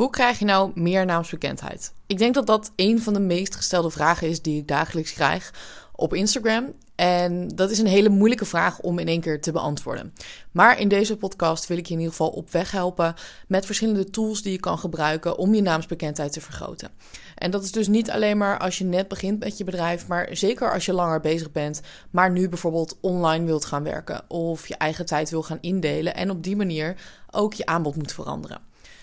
[0.00, 1.92] Hoe krijg je nou meer naamsbekendheid?
[2.06, 5.54] Ik denk dat dat een van de meest gestelde vragen is die ik dagelijks krijg
[5.92, 6.72] op Instagram.
[6.94, 10.14] En dat is een hele moeilijke vraag om in één keer te beantwoorden.
[10.50, 13.14] Maar in deze podcast wil ik je in ieder geval op weg helpen
[13.46, 16.90] met verschillende tools die je kan gebruiken om je naamsbekendheid te vergroten.
[17.34, 20.28] En dat is dus niet alleen maar als je net begint met je bedrijf, maar
[20.32, 21.80] zeker als je langer bezig bent,
[22.10, 26.30] maar nu bijvoorbeeld online wilt gaan werken of je eigen tijd wil gaan indelen en
[26.30, 26.96] op die manier
[27.30, 28.60] ook je aanbod moet veranderen.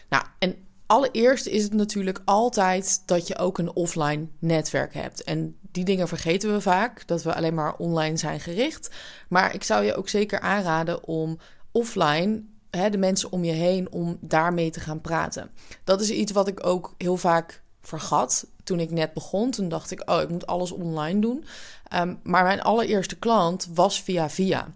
[0.09, 0.55] Nou, en
[0.87, 5.23] allereerst is het natuurlijk altijd dat je ook een offline netwerk hebt.
[5.23, 8.89] En die dingen vergeten we vaak, dat we alleen maar online zijn gericht.
[9.29, 11.37] Maar ik zou je ook zeker aanraden om
[11.71, 15.49] offline hè, de mensen om je heen, om daarmee te gaan praten.
[15.83, 19.51] Dat is iets wat ik ook heel vaak vergat toen ik net begon.
[19.51, 21.45] Toen dacht ik, oh, ik moet alles online doen.
[21.87, 24.67] Ehm, maar mijn allereerste klant was via via.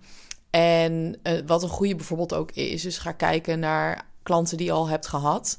[0.49, 4.71] En uh, wat een goede bijvoorbeeld ook is, is ga kijken naar klanten die je
[4.71, 5.57] al hebt gehad.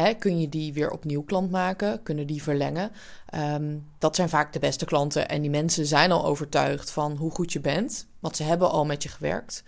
[0.00, 2.02] Hè, kun je die weer opnieuw klant maken?
[2.02, 2.90] Kunnen die verlengen?
[3.34, 5.28] Um, dat zijn vaak de beste klanten.
[5.28, 8.06] En die mensen zijn al overtuigd van hoe goed je bent.
[8.18, 9.64] Want ze hebben al met je gewerkt.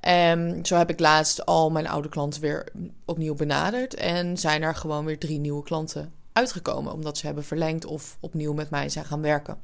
[0.00, 2.68] En zo heb ik laatst al mijn oude klanten weer
[3.04, 3.94] opnieuw benaderd.
[3.94, 6.92] En zijn er gewoon weer drie nieuwe klanten uitgekomen.
[6.92, 9.58] Omdat ze hebben verlengd of opnieuw met mij zijn gaan werken.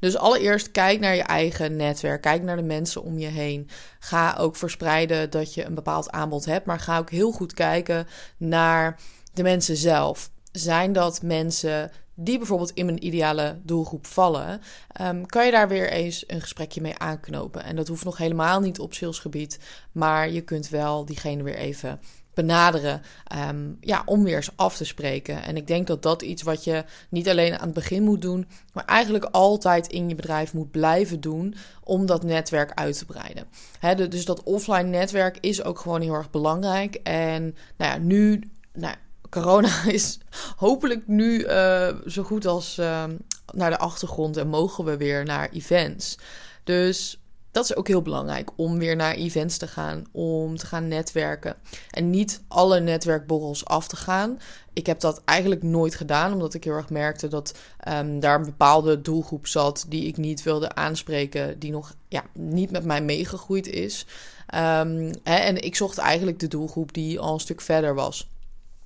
[0.00, 2.22] Dus allereerst kijk naar je eigen netwerk.
[2.22, 3.68] Kijk naar de mensen om je heen.
[3.98, 6.66] Ga ook verspreiden dat je een bepaald aanbod hebt.
[6.66, 8.06] Maar ga ook heel goed kijken
[8.36, 8.98] naar
[9.32, 10.30] de mensen zelf.
[10.52, 14.60] Zijn dat mensen die bijvoorbeeld in mijn ideale doelgroep vallen,
[15.00, 17.64] um, kan je daar weer eens een gesprekje mee aanknopen.
[17.64, 19.58] En dat hoeft nog helemaal niet op salesgebied,
[19.92, 22.00] maar je kunt wel diegene weer even
[22.42, 23.02] benaderen
[23.48, 25.42] um, ja, om weer eens af te spreken.
[25.42, 28.46] En ik denk dat dat iets wat je niet alleen aan het begin moet doen,
[28.72, 33.44] maar eigenlijk altijd in je bedrijf moet blijven doen om dat netwerk uit te breiden.
[33.78, 36.94] He, dus dat offline netwerk is ook gewoon heel erg belangrijk.
[36.94, 37.42] En
[37.76, 38.94] nou ja, nu, nou,
[39.30, 40.18] corona is
[40.56, 43.04] hopelijk nu uh, zo goed als uh,
[43.52, 46.18] naar de achtergrond en mogen we weer naar events.
[46.64, 47.20] Dus
[47.50, 51.56] dat is ook heel belangrijk om weer naar events te gaan, om te gaan netwerken.
[51.90, 54.40] En niet alle netwerkborrels af te gaan.
[54.72, 57.58] Ik heb dat eigenlijk nooit gedaan, omdat ik heel erg merkte dat
[57.88, 62.70] um, daar een bepaalde doelgroep zat die ik niet wilde aanspreken, die nog ja, niet
[62.70, 64.06] met mij meegegroeid is.
[64.54, 68.28] Um, hè, en ik zocht eigenlijk de doelgroep die al een stuk verder was.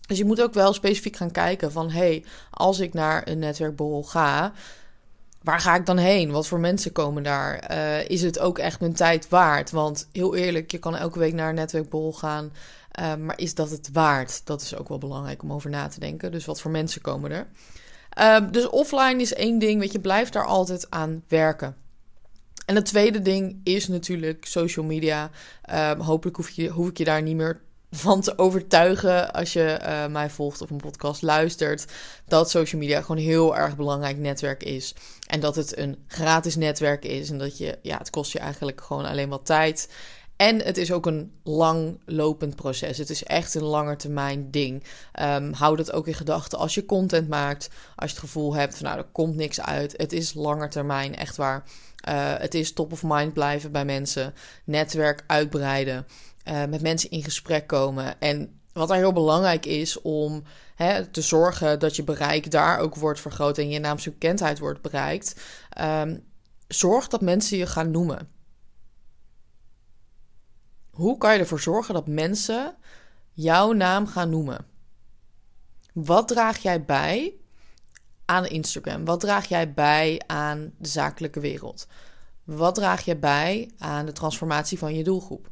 [0.07, 4.03] Dus je moet ook wel specifiek gaan kijken van, hey, als ik naar een netwerkborrel
[4.03, 4.53] ga
[5.45, 6.31] waar ga ik dan heen?
[6.31, 7.71] Wat voor mensen komen daar?
[7.71, 9.71] Uh, is het ook echt mijn tijd waard?
[9.71, 12.53] Want heel eerlijk, je kan elke week naar een netwerkbol gaan.
[13.01, 14.47] Uh, maar is dat het waard?
[14.47, 16.33] Dat is ook wel belangrijk om over na te denken.
[16.33, 17.47] Dus wat voor mensen komen er?
[18.19, 21.77] Uh, dus offline is één ding, weet je, blijf daar altijd aan werken.
[22.67, 25.31] En het tweede ding is natuurlijk social media.
[25.99, 27.61] Hopelijk hoef, je, hoef ik je daar niet meer
[27.95, 31.87] van te overtuigen als je uh, mij volgt of een podcast luistert,
[32.27, 34.95] dat social media gewoon heel erg belangrijk netwerk is.
[35.27, 38.81] En dat het een gratis netwerk is en dat je, ja, het kost je eigenlijk
[38.81, 39.89] gewoon alleen wat tijd.
[40.37, 42.99] En het is ook een langlopend proces.
[42.99, 44.85] Het is echt een langetermijn ding.
[45.21, 47.69] Um, hou dat ook in gedachten als je content maakt.
[47.97, 49.95] Als je het gevoel hebt van nou, er komt niks uit.
[49.97, 51.65] Het is langetermijn, echt waar.
[52.09, 54.35] Uh, het is top of mind blijven bij mensen.
[54.65, 56.07] Netwerk uitbreiden.
[56.45, 58.21] Uh, met mensen in gesprek komen.
[58.21, 60.43] En wat daar heel belangrijk is om
[60.75, 65.41] hè, te zorgen dat je bereik daar ook wordt vergroot en je naamsbekendheid wordt bereikt.
[65.81, 66.25] Um,
[66.69, 68.29] zorg dat mensen je gaan noemen.
[70.91, 72.77] Hoe kan je ervoor zorgen dat mensen
[73.33, 74.67] jouw naam gaan noemen?
[75.93, 77.35] Wat draag jij bij
[78.25, 79.05] aan Instagram?
[79.05, 81.87] Wat draag jij bij aan de zakelijke wereld?
[82.45, 85.51] Wat draag je bij aan de transformatie van je doelgroep?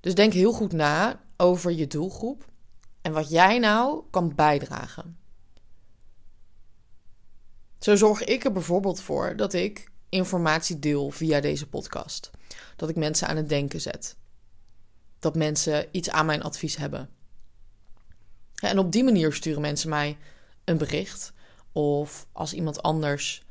[0.00, 2.44] Dus denk heel goed na over je doelgroep
[3.02, 5.18] en wat jij nou kan bijdragen.
[7.78, 12.30] Zo zorg ik er bijvoorbeeld voor dat ik informatie deel via deze podcast.
[12.76, 14.16] Dat ik mensen aan het denken zet.
[15.18, 17.08] Dat mensen iets aan mijn advies hebben.
[18.54, 20.18] en op die manier sturen mensen mij
[20.64, 21.32] een bericht.
[21.72, 23.44] Of als iemand anders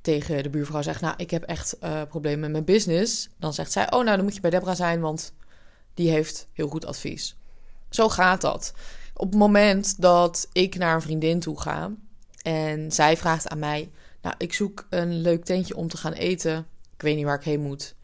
[0.00, 3.28] tegen de buurvrouw zegt: Nou, ik heb echt uh, problemen met mijn business.
[3.38, 5.32] Dan zegt zij: Oh, nou, dan moet je bij Debra zijn, want
[5.96, 7.36] die heeft heel goed advies.
[7.90, 8.72] Zo gaat dat.
[9.14, 11.90] Op het moment dat ik naar een vriendin toe ga
[12.42, 13.90] en zij vraagt aan mij:
[14.22, 16.66] Nou, ik zoek een leuk tentje om te gaan eten.
[16.94, 17.94] Ik weet niet waar ik heen moet.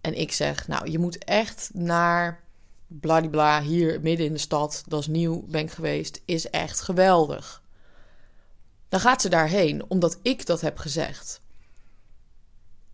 [0.00, 2.40] En ik zeg: Nou, je moet echt naar
[2.86, 4.84] bladibla hier midden in de stad.
[4.86, 6.22] Dat is nieuw, ben ik geweest.
[6.24, 7.62] Is echt geweldig.
[8.88, 11.40] Dan gaat ze daarheen omdat ik dat heb gezegd.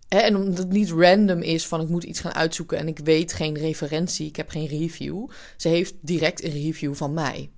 [0.08, 3.32] En omdat het niet random is van ik moet iets gaan uitzoeken en ik weet
[3.32, 5.28] geen referentie, ik heb geen review.
[5.56, 7.50] Ze heeft direct een review van mij.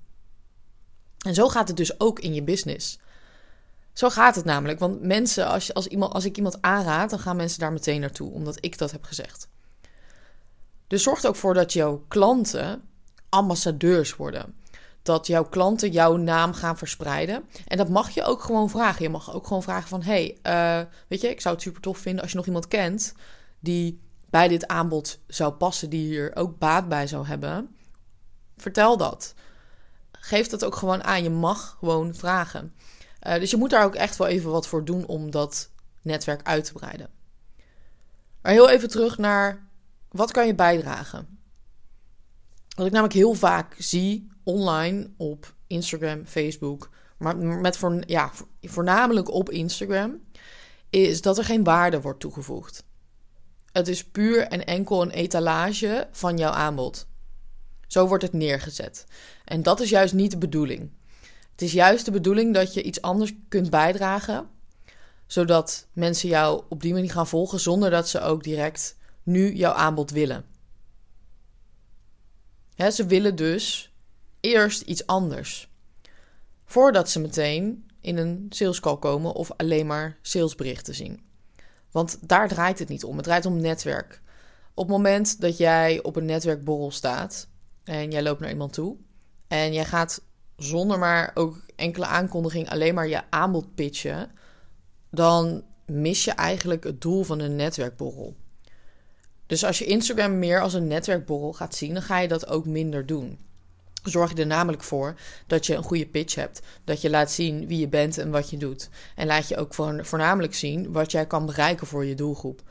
[1.19, 2.99] En zo gaat het dus ook in je business.
[3.93, 4.79] Zo gaat het namelijk.
[4.79, 8.31] Want mensen, als, als, iemand, als ik iemand aanraad, dan gaan mensen daar meteen naartoe,
[8.31, 9.49] omdat ik dat heb gezegd.
[10.87, 12.83] Dus zorg er ook voor dat jouw klanten
[13.29, 14.55] ambassadeurs worden.
[15.09, 17.45] Dat jouw klanten jouw naam gaan verspreiden.
[17.67, 19.03] En dat mag je ook gewoon vragen.
[19.03, 20.03] Je mag ook gewoon vragen van...
[20.03, 23.15] hey, uh, weet je, ik zou het super tof vinden als je nog iemand kent...
[23.61, 24.01] die
[24.31, 27.77] bij dit aanbod zou passen, die hier ook baat bij zou hebben.
[28.57, 29.35] Vertel dat.
[30.13, 31.23] Geef dat ook gewoon aan.
[31.23, 32.75] Je mag gewoon vragen.
[33.27, 35.71] Uh, dus je moet daar ook echt wel even wat voor doen om dat
[36.03, 37.11] netwerk uit te breiden.
[38.43, 39.69] Maar heel even terug naar
[40.09, 41.39] wat kan je bijdragen?
[42.77, 49.31] Wat ik namelijk heel vaak zie online op Instagram, Facebook, maar met voor, ja, voornamelijk
[49.31, 50.21] op Instagram,
[50.91, 52.85] is dat er geen waarde wordt toegevoegd.
[53.73, 57.07] Het is puur en enkel een etalage van jouw aanbod.
[57.87, 59.07] Zo wordt het neergezet.
[59.45, 60.91] En dat is juist niet de bedoeling.
[61.51, 64.49] Het is juist de bedoeling dat je iets anders kunt bijdragen,
[65.27, 69.73] zodat mensen jou op die manier gaan volgen zonder dat ze ook direct nu jouw
[69.73, 70.45] aanbod willen.
[72.77, 73.88] ze willen dus
[74.41, 75.71] eerst iets anders.
[76.65, 81.21] Voordat ze meteen in een salescall komen of alleen maar salesberichten zien.
[81.91, 83.17] Want daar draait het niet om.
[83.17, 84.23] Het draait om netwerk.
[84.75, 87.49] Op het moment dat jij op een netwerkborrel staat
[87.85, 88.97] en jij loopt naar iemand toe
[89.49, 90.23] en jij gaat
[90.57, 94.31] zonder maar ook enkele aankondiging alleen maar je aanbod pitchen,
[95.11, 98.37] dan mis je eigenlijk het doel van een netwerkborrel.
[99.47, 102.67] Dus als je Instagram meer als een netwerkborrel gaat zien, dan ga je dat ook
[102.67, 103.39] minder doen.
[104.11, 105.15] Zorg je er namelijk voor
[105.47, 106.61] dat je een goede pitch hebt.
[106.85, 108.89] Dat je laat zien wie je bent en wat je doet.
[109.15, 112.63] En laat je ook voornamelijk zien wat jij kan bereiken voor je doelgroep.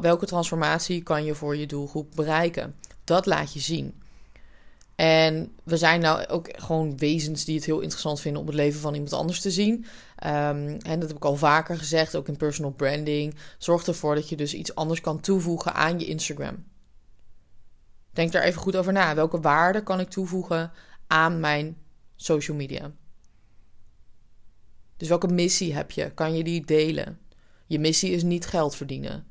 [0.00, 2.74] welke transformatie kan je voor je doelgroep bereiken?
[3.04, 3.94] Dat laat je zien.
[4.94, 8.80] En we zijn nou ook gewoon wezens die het heel interessant vinden om het leven
[8.80, 9.86] van iemand anders te zien.
[10.16, 13.34] En dat heb ik al vaker gezegd, ook in personal branding.
[13.58, 16.64] Zorg ervoor dat je dus iets anders kan toevoegen aan je Instagram.
[18.18, 19.14] Denk daar even goed over na.
[19.14, 20.72] Welke waarde kan ik toevoegen
[21.06, 21.76] aan mijn
[22.16, 22.92] social media?
[24.96, 26.10] Dus welke missie heb je?
[26.10, 27.18] Kan je die delen?
[27.66, 29.26] Je missie is niet geld verdienen.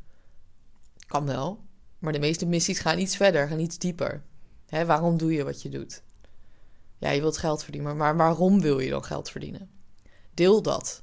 [1.07, 1.63] Kan wel,
[2.00, 4.24] maar de meeste missies gaan iets verder, gaan iets dieper.
[4.68, 6.04] Hè, waarom doe je wat je doet?
[6.98, 9.69] Ja, je wilt geld verdienen, maar waarom wil je dan geld verdienen?
[10.34, 11.00] Deel dat.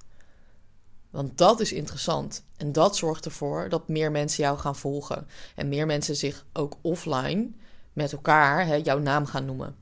[1.11, 2.45] Want dat is interessant.
[2.57, 5.27] En dat zorgt ervoor dat meer mensen jou gaan volgen.
[5.55, 7.51] En meer mensen zich ook offline
[7.95, 9.77] met elkaar hè, jouw naam gaan noemen.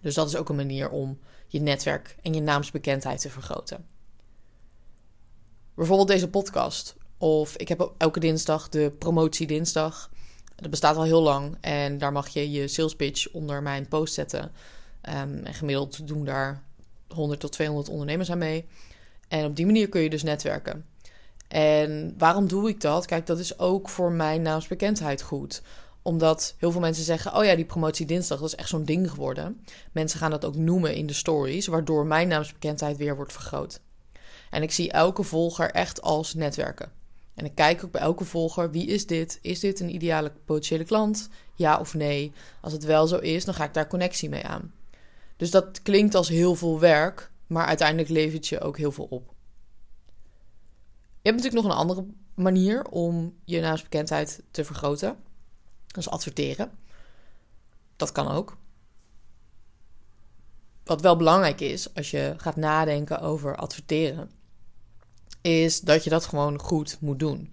[0.00, 3.86] Dus dat is ook een manier om je netwerk en je naamsbekendheid te vergroten.
[5.74, 6.96] Bijvoorbeeld deze podcast.
[7.18, 10.10] Of ik heb elke dinsdag de promotie dinsdag.
[10.56, 14.14] Dat bestaat al heel lang en daar mag je je sales pitch onder mijn post
[14.14, 14.42] zetten.
[14.42, 16.62] Um, en gemiddeld doen daar
[17.08, 18.66] 100 tot 200 ondernemers aan mee.
[19.28, 20.86] En op die manier kun je dus netwerken.
[21.48, 23.06] En waarom doe ik dat?
[23.06, 25.62] Kijk, dat is ook voor mijn naamsbekendheid goed
[26.02, 29.10] omdat heel veel mensen zeggen: Oh ja, die promotie dinsdag, dat is echt zo'n ding
[29.10, 29.64] geworden.
[29.92, 33.80] Mensen gaan dat ook noemen in de stories, waardoor mijn naamsbekendheid weer wordt vergroot.
[34.50, 36.92] En ik zie elke volger echt als netwerken.
[37.34, 39.38] En ik kijk ook bij elke volger: wie is dit?
[39.42, 41.28] Is dit een ideale potentiële klant?
[41.54, 42.32] Ja of nee?
[42.60, 44.72] Als het wel zo is, dan ga ik daar connectie mee aan.
[45.36, 49.34] Dus dat klinkt als heel veel werk, maar uiteindelijk levert je ook heel veel op.
[51.22, 55.16] Je hebt natuurlijk nog een andere manier om je naamsbekendheid te vergroten.
[55.96, 56.70] Is adverteren.
[57.96, 58.56] Dat kan ook.
[60.84, 64.30] Wat wel belangrijk is als je gaat nadenken over adverteren,
[65.40, 67.52] is dat je dat gewoon goed moet doen.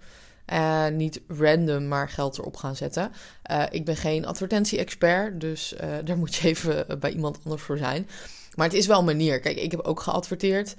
[0.52, 3.12] Uh, niet random maar geld erop gaan zetten.
[3.50, 7.78] Uh, ik ben geen advertentie-expert, dus uh, daar moet je even bij iemand anders voor
[7.78, 8.08] zijn.
[8.54, 9.40] Maar het is wel een manier.
[9.40, 10.74] Kijk, ik heb ook geadverteerd.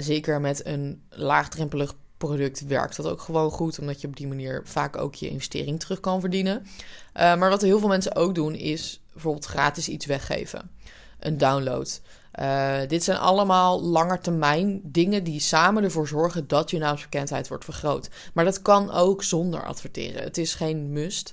[0.00, 1.94] zeker met een laagdrempelig
[2.26, 5.80] product werkt dat ook gewoon goed, omdat je op die manier vaak ook je investering
[5.80, 6.66] terug kan verdienen.
[7.14, 10.70] maar wat heel veel mensen ook doen, is bijvoorbeeld gratis iets weggeven.
[11.18, 12.00] Een download.
[12.40, 18.10] Uh, dit zijn allemaal langetermijn dingen die samen ervoor zorgen dat je naamsbekendheid wordt vergroot.
[18.34, 20.22] Maar dat kan ook zonder adverteren.
[20.22, 21.32] Het is geen must.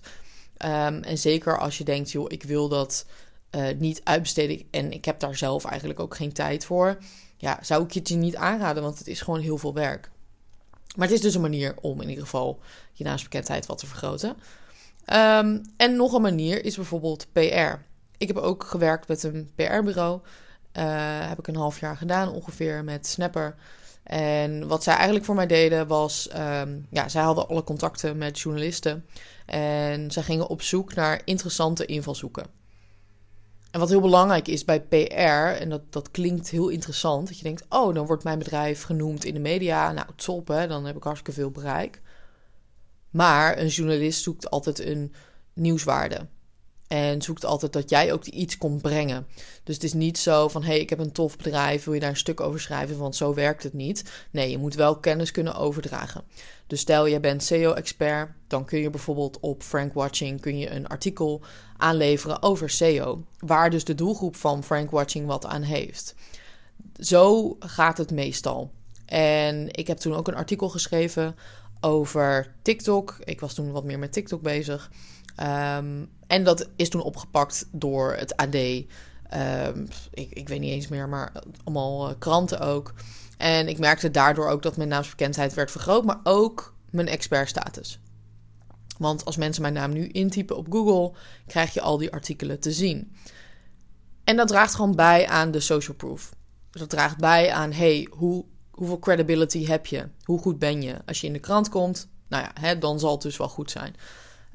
[0.65, 3.05] Um, en zeker als je denkt, joh, ik wil dat
[3.55, 6.98] uh, niet uitbesteden en ik heb daar zelf eigenlijk ook geen tijd voor.
[7.38, 10.10] Ja, zou ik het je niet aanraden, want het is gewoon heel veel werk.
[10.98, 12.60] Maar het is dus een manier om in ieder geval
[12.93, 14.29] je naamsbekendheid wat te vergroten.
[15.13, 17.77] Um, en nog een manier is bijvoorbeeld PR.
[18.17, 20.19] Ik heb ook gewerkt met een PR-bureau.
[20.74, 23.55] Uh, heb ik een half jaar gedaan ongeveer met Snapper.
[24.03, 28.39] En wat zij eigenlijk voor mij deden was, um, ja, zij hadden alle contacten met
[28.39, 29.05] journalisten
[29.46, 32.58] en zij gingen op zoek naar interessante invalshoeken.
[33.71, 37.43] En wat heel belangrijk is bij PR, en dat, dat klinkt heel interessant, dat je
[37.43, 39.91] denkt, oh, dan wordt mijn bedrijf genoemd in de media.
[39.91, 42.01] Nou, top, hè, dan heb ik hartstikke veel bereik.
[43.09, 45.13] Maar een journalist zoekt altijd een
[45.53, 46.27] nieuwswaarde.
[46.88, 49.27] En zoekt altijd dat jij ook iets komt brengen.
[49.63, 51.99] Dus het is niet zo van: hé, hey, ik heb een tof bedrijf, wil je
[51.99, 52.97] daar een stuk over schrijven?
[52.97, 54.25] Want zo werkt het niet.
[54.31, 56.23] Nee, je moet wel kennis kunnen overdragen.
[56.69, 60.88] Dus stel je bent SEO-expert, dan kun je bijvoorbeeld op Frank Watching kun je een
[60.88, 61.41] artikel
[61.77, 66.15] aanleveren over SEO, waar dus de doelgroep van Frank Watching wat aan heeft.
[66.99, 68.71] Zo gaat het meestal.
[69.05, 71.35] En ik heb toen ook een artikel geschreven
[71.81, 73.17] over TikTok.
[73.23, 74.91] Ik was toen wat meer met TikTok bezig.
[75.35, 78.55] Ehm, en dat is toen opgepakt door het AD.
[79.29, 81.31] Ehm, ik, ik, weet niet eens meer, maar
[81.63, 82.93] allemaal eh, kranten ook.
[83.39, 88.00] En ik merkte daardoor ook dat mijn naamsbekendheid werd vergroot, maar ook mijn expertstatus.
[88.98, 91.17] Want als mensen mijn naam nu intypen op Google,
[91.48, 93.15] krijg je al die artikelen te zien.
[94.24, 96.34] En dat draagt gewoon bij aan de social proof.
[96.72, 100.10] Dat draagt bij aan, hey, hoe, hoeveel credibility heb je?
[100.24, 100.96] Hoe goed ben je?
[101.05, 103.72] Als je in de krant komt, nou ja, hè, dan zal het dus wel goed
[103.72, 103.96] zijn.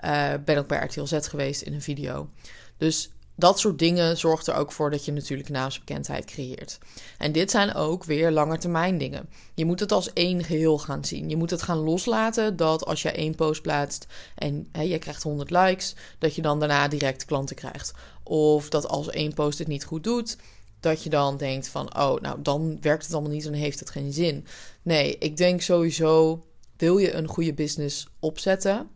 [0.05, 2.29] Uh, ben ook bij RTL Z geweest in een video.
[2.77, 6.79] Dus dat soort dingen zorgt er ook voor dat je natuurlijk naamsbekendheid creëert.
[7.19, 9.29] En dit zijn ook weer langetermijn dingen.
[9.55, 11.29] Je moet het als één geheel gaan zien.
[11.29, 15.23] Je moet het gaan loslaten dat als je één post plaatst en hè, je krijgt
[15.23, 17.93] 100 likes, dat je dan daarna direct klanten krijgt.
[18.23, 20.37] Of dat als één post het niet goed doet,
[20.81, 23.91] dat je dan denkt van, oh, nou dan werkt het allemaal niet en heeft het
[23.91, 24.47] geen zin.
[24.83, 26.45] Nee, ik denk sowieso,
[26.77, 28.89] wil je een goede business opzetten,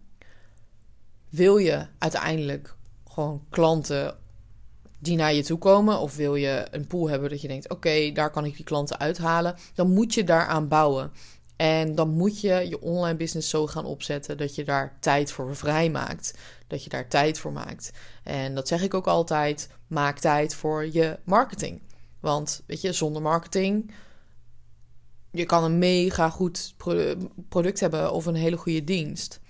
[1.28, 2.76] wil je uiteindelijk
[3.09, 4.16] gewoon klanten
[4.99, 8.12] die naar je toe komen, of wil je een pool hebben dat je denkt: oké,
[8.12, 11.12] daar kan ik die klanten uithalen, dan moet je daaraan bouwen.
[11.57, 15.57] En dan moet je je online business zo gaan opzetten dat je daar tijd voor
[15.57, 16.38] vrijmaakt.
[16.67, 17.90] Dat je daar tijd voor maakt.
[18.23, 21.83] En dat zeg ik ook altijd: maak tijd voor je marketing.
[22.21, 23.90] Want weet je, zonder marketing.
[25.31, 26.75] Je kan een mega goed
[27.49, 29.40] product hebben of een hele goede dienst.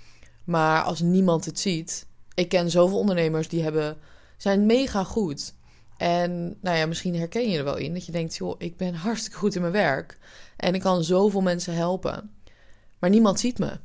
[0.45, 2.07] Maar als niemand het ziet.
[2.35, 3.97] Ik ken zoveel ondernemers die hebben
[4.39, 5.55] zijn mega goed.
[5.97, 8.95] En nou ja, misschien herken je er wel in dat je denkt: joh, ik ben
[8.95, 10.19] hartstikke goed in mijn werk
[10.57, 12.31] en ik kan zoveel mensen helpen.
[12.99, 13.79] Maar niemand ziet me.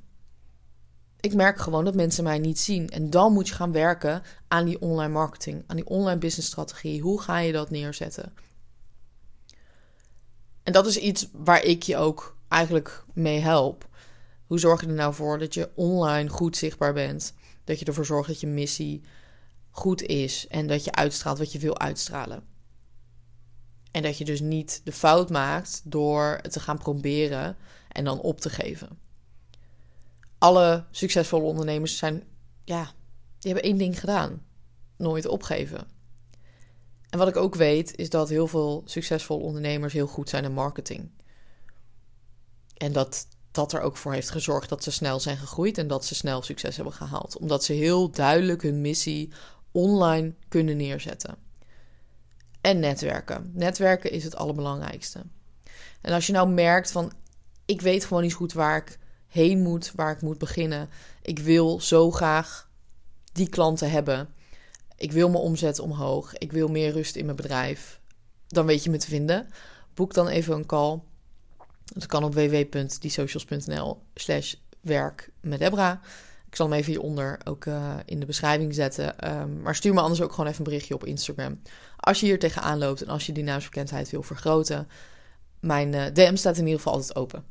[1.20, 2.90] Ik merk gewoon dat mensen mij niet zien.
[2.90, 7.02] En dan moet je gaan werken aan die online marketing, aan die online business strategie.
[7.02, 8.34] Hoe ga je dat neerzetten?
[10.64, 13.88] En dat is iets waar ik je ook eigenlijk mee help.
[14.48, 17.34] Hoe zorg je er nou voor dat je online goed zichtbaar bent?
[17.64, 19.02] Dat je ervoor zorgt dat je missie
[19.76, 22.44] goed is en dat je uitstraalt wat je wil uitstralen.
[23.92, 28.40] En dat je dus niet de fout maakt door te gaan proberen en dan op
[28.40, 29.00] te geven.
[30.38, 32.24] Alle succesvolle ondernemers zijn,
[32.64, 32.84] ja,
[33.40, 34.46] die hebben één ding gedaan:
[34.98, 35.88] nooit opgeven.
[37.10, 40.54] En wat ik ook weet, is dat heel veel succesvolle ondernemers heel goed zijn in
[40.54, 41.10] marketing.
[42.78, 46.06] En dat dat er ook voor heeft gezorgd dat ze snel zijn gegroeid en dat
[46.06, 47.38] ze snel succes hebben gehaald.
[47.38, 49.34] Omdat ze heel duidelijk hun missie
[49.74, 51.36] online kunnen neerzetten.
[52.62, 53.52] En netwerken.
[53.54, 55.24] Netwerken is het allerbelangrijkste.
[56.02, 57.12] En als je nou merkt van
[57.66, 60.90] ik weet gewoon niet goed waar ik heen moet, waar ik moet beginnen.
[61.22, 62.70] Ik wil zo graag
[63.32, 64.30] die klanten hebben.
[64.98, 66.38] Ik wil mijn omzet omhoog.
[66.38, 68.00] Ik wil meer rust in mijn bedrijf.
[68.48, 69.48] Dan weet je me te vinden.
[69.94, 71.00] Boek dan even een call.
[71.86, 76.02] Dat kan op www.diesocials.nl slash werk met Debra.
[76.54, 79.32] Ik zal hem even hieronder ook uh, in de beschrijving zetten.
[79.40, 81.62] Um, maar stuur me anders ook gewoon even een berichtje op Instagram.
[81.98, 84.88] Als je hier tegenaan loopt en als je die naamsbekendheid wil vergroten.
[85.60, 87.44] Mijn uh, DM staat in ieder geval altijd open.